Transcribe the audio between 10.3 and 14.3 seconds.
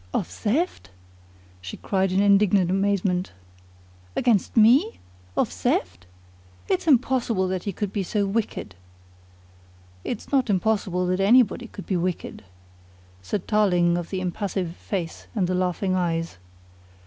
not impossible that anybody could be wicked," said Tarling of the